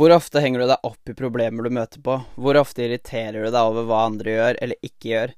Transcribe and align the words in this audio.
Hvor 0.00 0.14
ofte 0.14 0.40
henger 0.40 0.62
du 0.62 0.70
deg 0.70 0.86
opp 0.88 1.10
i 1.12 1.12
problemer 1.12 1.66
du 1.66 1.74
møter 1.76 2.00
på? 2.00 2.14
Hvor 2.40 2.56
ofte 2.56 2.86
irriterer 2.86 3.44
du 3.44 3.50
deg 3.52 3.58
over 3.68 3.84
hva 3.84 3.98
andre 4.06 4.32
gjør 4.32 4.58
eller 4.64 4.86
ikke 4.86 5.10
gjør? 5.10 5.34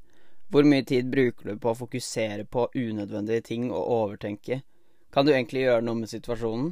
Hvor 0.54 0.68
mye 0.70 0.84
tid 0.86 1.08
bruker 1.10 1.50
du 1.50 1.58
på 1.58 1.72
å 1.72 1.78
fokusere 1.80 2.44
på 2.46 2.68
unødvendige 2.76 3.42
ting 3.48 3.64
og 3.72 3.90
overtenke? 3.96 4.60
Kan 5.10 5.26
du 5.26 5.32
egentlig 5.32 5.64
gjøre 5.64 5.82
noe 5.82 6.04
med 6.04 6.12
situasjonen? 6.14 6.70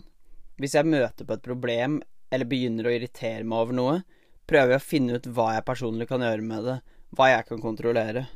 Hvis 0.63 0.79
jeg 0.79 0.87
møter 0.87 1.27
på 1.27 1.35
et 1.35 1.45
problem 1.51 1.99
eller 2.31 2.53
begynner 2.55 2.87
å 2.87 2.95
irritere 2.95 3.43
meg 3.43 3.59
over 3.59 3.81
noe, 3.81 3.99
prøver 4.47 4.77
jeg 4.77 4.85
å 4.85 4.89
finne 4.93 5.19
ut 5.19 5.31
hva 5.35 5.51
jeg 5.57 5.69
personlig 5.75 6.07
kan 6.15 6.23
gjøre 6.23 6.47
med 6.47 6.71
det, 6.71 6.81
hva 7.19 7.33
jeg 7.35 7.51
kan 7.51 7.69
kontrollere. 7.69 8.29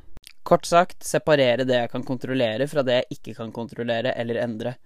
Kort 0.42 0.66
sagt, 0.66 1.06
separere 1.06 1.62
det 1.62 1.84
jeg 1.84 1.94
kan 1.94 2.02
kontrollere 2.02 2.66
fra 2.66 2.82
det 2.82 3.04
jeg 3.04 3.20
ikke 3.20 3.38
kan 3.38 3.54
kontrollere 3.54 4.18
eller 4.18 4.48
endre. 4.50 4.80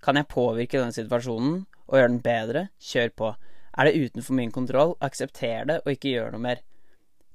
Kan 0.00 0.16
jeg 0.16 0.32
påvirke 0.32 0.80
denne 0.80 0.96
situasjonen 0.96 1.66
og 1.90 1.98
gjøre 1.98 2.14
den 2.14 2.24
bedre? 2.24 2.70
Kjør 2.80 3.20
på. 3.20 3.36
Er 3.76 3.88
det 3.88 3.98
utenfor 3.98 4.38
min 4.38 4.52
kontroll, 4.54 4.94
aksepter 5.02 5.66
det 5.68 5.80
og 5.82 5.92
ikke 5.94 6.14
gjør 6.14 6.34
noe 6.34 6.44
mer. 6.46 6.60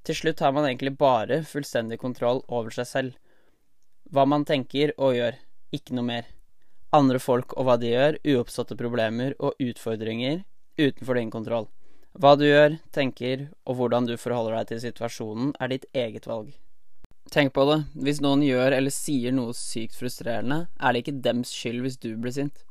Til 0.08 0.16
slutt 0.16 0.40
har 0.40 0.54
man 0.56 0.66
egentlig 0.70 0.96
bare 0.98 1.42
fullstendig 1.44 2.00
kontroll 2.00 2.44
over 2.48 2.72
seg 2.74 2.88
selv. 2.88 3.18
Hva 4.10 4.24
man 4.26 4.46
tenker 4.48 4.94
og 4.98 5.18
gjør, 5.18 5.36
ikke 5.76 5.98
noe 5.98 6.08
mer. 6.08 6.30
Andre 6.96 7.20
folk 7.22 7.54
og 7.60 7.68
hva 7.68 7.76
de 7.78 7.92
gjør, 7.92 8.18
uoppståtte 8.24 8.78
problemer 8.80 9.36
og 9.38 9.60
utfordringer 9.62 10.42
utenfor 10.80 11.20
din 11.20 11.34
kontroll. 11.34 11.68
Hva 12.18 12.34
du 12.40 12.48
gjør, 12.48 12.80
tenker 12.96 13.50
og 13.70 13.78
hvordan 13.78 14.08
du 14.10 14.16
forholder 14.18 14.58
deg 14.58 14.72
til 14.72 14.82
situasjonen, 14.88 15.52
er 15.60 15.76
ditt 15.76 15.86
eget 15.94 16.26
valg. 16.26 16.56
Tenk 17.30 17.54
på 17.54 17.68
det, 17.70 17.84
hvis 18.02 18.24
noen 18.26 18.42
gjør 18.42 18.74
eller 18.80 18.94
sier 18.94 19.36
noe 19.36 19.54
sykt 19.54 19.94
frustrerende, 20.00 20.64
er 20.82 20.96
det 20.96 21.04
ikke 21.04 21.20
dems 21.28 21.52
skyld 21.54 21.84
hvis 21.86 22.00
du 22.02 22.16
blir 22.18 22.34
sint. 22.34 22.64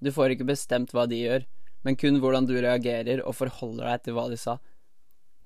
Du 0.00 0.08
får 0.14 0.32
ikke 0.32 0.48
bestemt 0.48 0.94
hva 0.96 1.04
de 1.10 1.20
gjør, 1.20 1.44
men 1.86 1.94
kun 1.94 2.18
hvordan 2.18 2.48
du 2.48 2.56
reagerer 2.58 3.20
og 3.22 3.36
forholder 3.38 3.86
deg 3.92 4.00
til 4.02 4.16
hva 4.16 4.26
de 4.32 4.36
sa. 4.40 4.56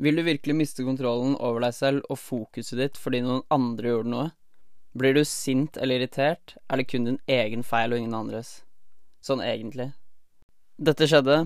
Vil 0.00 0.16
du 0.16 0.24
virkelig 0.24 0.54
miste 0.56 0.84
kontrollen 0.86 1.34
over 1.36 1.60
deg 1.66 1.74
selv 1.76 2.06
og 2.08 2.16
fokuset 2.16 2.78
ditt 2.80 2.96
fordi 2.96 3.20
noen 3.26 3.42
andre 3.52 3.90
gjorde 3.92 4.12
noe? 4.14 4.28
Blir 4.96 5.14
du 5.14 5.20
sint 5.28 5.76
eller 5.76 6.00
irritert, 6.00 6.56
er 6.66 6.80
det 6.80 6.86
kun 6.88 7.04
din 7.04 7.18
egen 7.28 7.60
feil 7.62 7.92
og 7.92 8.00
ingen 8.00 8.16
andres. 8.16 8.62
Sånn 9.20 9.42
egentlig. 9.44 9.90
Dette 10.80 11.04
skjedde. 11.06 11.42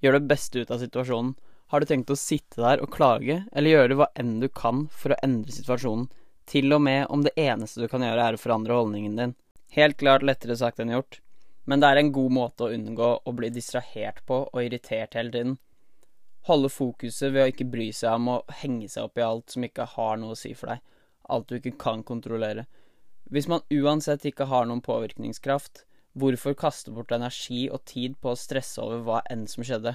Gjør 0.00 0.16
det 0.16 0.28
beste 0.30 0.62
ut 0.62 0.70
av 0.70 0.78
situasjonen. 0.80 1.34
Har 1.74 1.82
du 1.82 1.90
tenkt 1.90 2.14
å 2.14 2.18
sitte 2.18 2.62
der 2.62 2.80
og 2.82 2.92
klage, 2.94 3.40
eller 3.50 3.74
gjøre 3.74 3.98
hva 3.98 4.08
enn 4.18 4.38
du 4.42 4.46
kan 4.48 4.86
for 4.94 5.12
å 5.12 5.18
endre 5.26 5.52
situasjonen, 5.54 6.06
til 6.50 6.70
og 6.74 6.80
med 6.86 7.04
om 7.10 7.26
det 7.26 7.34
eneste 7.38 7.82
du 7.82 7.90
kan 7.90 8.06
gjøre 8.06 8.30
er 8.30 8.38
å 8.38 8.42
forandre 8.42 8.78
holdningen 8.78 9.18
din? 9.18 9.34
Helt 9.74 9.98
klart 9.98 10.22
lettere 10.26 10.56
sagt 10.58 10.78
enn 10.82 10.94
gjort. 10.94 11.18
Men 11.70 11.78
det 11.78 11.86
er 11.86 12.00
en 12.00 12.10
god 12.10 12.32
måte 12.34 12.66
å 12.66 12.72
unngå 12.74 13.08
å 13.22 13.32
bli 13.38 13.48
distrahert 13.54 14.24
på 14.26 14.40
og 14.48 14.58
irritert 14.58 15.14
hele 15.14 15.30
tiden. 15.30 15.52
Holde 16.48 16.70
fokuset 16.72 17.30
ved 17.30 17.44
å 17.44 17.50
ikke 17.52 17.68
bry 17.70 17.90
seg 17.94 18.16
om 18.16 18.30
å 18.32 18.38
henge 18.62 18.88
seg 18.90 19.06
opp 19.06 19.20
i 19.20 19.22
alt 19.22 19.54
som 19.54 19.66
ikke 19.66 19.86
har 19.92 20.18
noe 20.18 20.34
å 20.34 20.40
si 20.40 20.50
for 20.56 20.72
deg, 20.72 20.80
alt 21.30 21.46
du 21.46 21.60
ikke 21.60 21.76
kan 21.78 22.02
kontrollere. 22.06 22.64
Hvis 23.30 23.46
man 23.46 23.62
uansett 23.70 24.24
ikke 24.26 24.48
har 24.50 24.66
noen 24.66 24.82
påvirkningskraft, 24.82 25.84
hvorfor 26.18 26.56
kaste 26.58 26.90
bort 26.96 27.12
energi 27.14 27.68
og 27.70 27.84
tid 27.86 28.16
på 28.18 28.32
å 28.32 28.40
stresse 28.40 28.82
over 28.82 29.04
hva 29.06 29.20
enn 29.30 29.46
som 29.52 29.62
skjedde? 29.62 29.94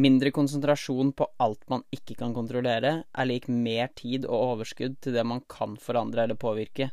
Mindre 0.00 0.30
konsentrasjon 0.32 1.12
på 1.18 1.26
alt 1.42 1.66
man 1.68 1.84
ikke 1.92 2.14
kan 2.22 2.32
kontrollere, 2.32 2.94
er 3.12 3.28
lik 3.28 3.50
mer 3.50 3.90
tid 3.98 4.24
og 4.24 4.54
overskudd 4.54 4.96
til 5.02 5.18
det 5.18 5.26
man 5.26 5.44
kan 5.50 5.76
forandre 5.76 6.24
eller 6.24 6.40
påvirke. 6.40 6.88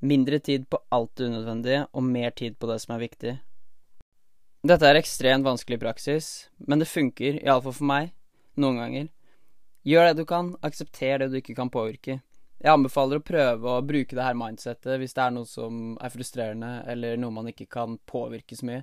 Mindre 0.00 0.38
tid 0.40 0.64
på 0.72 0.78
alt 0.88 1.12
det 1.16 1.26
unødvendige, 1.28 1.86
og 1.92 2.02
mer 2.02 2.30
tid 2.30 2.56
på 2.58 2.68
det 2.70 2.78
som 2.80 2.94
er 2.94 3.02
viktig. 3.02 3.34
Dette 4.64 4.88
er 4.88 4.96
ekstremt 4.96 5.44
vanskelig 5.44 5.76
praksis, 5.80 6.26
men 6.68 6.80
det 6.80 6.88
funker, 6.88 7.36
iallfall 7.44 7.76
for 7.76 7.88
meg, 7.90 8.14
noen 8.56 8.80
ganger. 8.80 9.10
Gjør 9.84 10.08
det 10.08 10.22
du 10.22 10.24
kan, 10.28 10.54
aksepter 10.64 11.20
det 11.20 11.30
du 11.32 11.38
ikke 11.40 11.56
kan 11.56 11.72
påvirke. 11.72 12.18
Jeg 12.60 12.72
anbefaler 12.72 13.20
å 13.20 13.24
prøve 13.24 13.76
å 13.76 13.84
bruke 13.84 14.16
det 14.16 14.24
her 14.24 14.36
mindsettet 14.36 15.00
hvis 15.00 15.16
det 15.16 15.22
er 15.24 15.36
noe 15.36 15.48
som 15.48 15.94
er 16.00 16.12
frustrerende, 16.12 16.72
eller 16.92 17.20
noe 17.20 17.36
man 17.36 17.48
ikke 17.52 17.68
kan 17.68 17.96
påvirke 18.08 18.56
så 18.56 18.68
mye. 18.68 18.82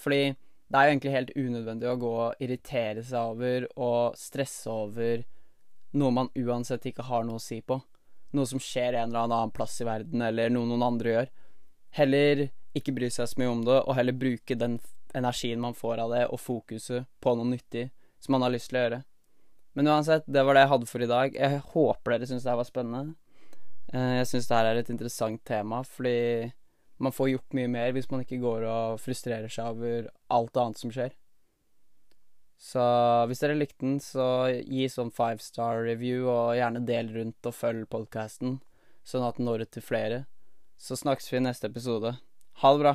Fordi 0.00 0.22
det 0.32 0.76
er 0.76 0.86
jo 0.86 0.92
egentlig 0.94 1.14
helt 1.16 1.36
unødvendig 1.36 1.88
å 1.88 1.98
gå 2.00 2.12
og 2.26 2.44
irritere 2.44 3.04
seg 3.04 3.32
over 3.32 3.68
og 3.76 4.16
stresse 4.20 4.72
over 4.72 5.24
noe 6.00 6.16
man 6.16 6.32
uansett 6.36 6.84
ikke 6.88 7.08
har 7.08 7.24
noe 7.28 7.40
å 7.40 7.44
si 7.44 7.60
på 7.60 7.80
noe 8.36 8.46
som 8.46 8.62
skjer 8.62 8.94
en 8.94 9.10
eller 9.10 9.26
annen 9.26 9.52
plass 9.54 9.80
i 9.80 9.86
verden, 9.88 10.22
eller 10.22 10.52
noe 10.52 10.68
noen 10.68 10.86
andre 10.86 11.14
gjør. 11.14 11.30
Heller 11.98 12.46
ikke 12.76 12.94
bry 12.94 13.10
seg 13.10 13.28
så 13.28 13.40
mye 13.40 13.50
om 13.50 13.64
det, 13.66 13.78
og 13.82 13.96
heller 13.98 14.16
bruke 14.16 14.56
den 14.58 14.78
energien 15.16 15.62
man 15.62 15.74
får 15.74 16.04
av 16.04 16.14
det, 16.14 16.26
og 16.30 16.40
fokuset 16.40 17.08
på 17.20 17.34
noe 17.34 17.50
nyttig 17.50 17.88
som 18.22 18.36
man 18.36 18.46
har 18.46 18.54
lyst 18.54 18.70
til 18.70 18.78
å 18.78 18.84
gjøre. 18.84 19.00
Men 19.78 19.90
uansett, 19.90 20.26
det 20.26 20.42
var 20.44 20.56
det 20.56 20.64
jeg 20.64 20.72
hadde 20.72 20.88
for 20.90 21.02
i 21.02 21.10
dag. 21.10 21.34
Jeg 21.34 21.64
håper 21.72 22.14
dere 22.14 22.28
syns 22.30 22.46
det 22.46 22.50
her 22.52 22.58
var 22.60 22.68
spennende. 22.68 23.14
Eh, 23.92 24.16
jeg 24.20 24.30
syns 24.30 24.48
det 24.50 24.58
her 24.58 24.70
er 24.70 24.80
et 24.80 24.90
interessant 24.92 25.42
tema, 25.46 25.82
fordi 25.86 26.50
man 27.00 27.14
får 27.16 27.32
gjort 27.32 27.56
mye 27.56 27.70
mer 27.72 27.94
hvis 27.96 28.10
man 28.10 28.24
ikke 28.24 28.40
går 28.42 28.66
og 28.68 29.00
frustrerer 29.00 29.50
seg 29.50 29.72
over 29.72 30.10
alt 30.30 30.60
annet 30.60 30.82
som 30.82 30.92
skjer. 30.94 31.14
Så 32.70 32.82
hvis 33.26 33.40
dere 33.42 33.56
likte 33.58 33.82
den, 33.82 33.98
så 34.02 34.46
gi 34.62 34.86
sånn 34.92 35.10
five 35.14 35.42
star 35.42 35.82
review, 35.82 36.28
og 36.30 36.54
gjerne 36.58 36.84
del 36.86 37.10
rundt 37.16 37.48
og 37.50 37.56
følg 37.56 37.88
podkasten, 37.90 38.60
sånn 39.02 39.26
at 39.26 39.40
den 39.40 39.48
når 39.50 39.64
ut 39.66 39.72
til 39.74 39.82
flere. 39.82 40.24
Så 40.78 40.98
snakkes 41.00 41.32
vi 41.32 41.40
i 41.40 41.46
neste 41.48 41.70
episode. 41.70 42.14
Ha 42.62 42.74
det 42.74 42.82
bra. 42.84 42.94